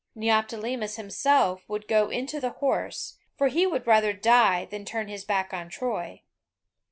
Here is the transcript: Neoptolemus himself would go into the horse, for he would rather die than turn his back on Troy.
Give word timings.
Neoptolemus 0.15 0.95
himself 0.95 1.69
would 1.69 1.87
go 1.87 2.09
into 2.09 2.39
the 2.39 2.53
horse, 2.53 3.19
for 3.37 3.49
he 3.49 3.67
would 3.67 3.85
rather 3.85 4.13
die 4.13 4.65
than 4.65 4.83
turn 4.83 5.07
his 5.09 5.23
back 5.23 5.53
on 5.53 5.69
Troy. 5.69 6.23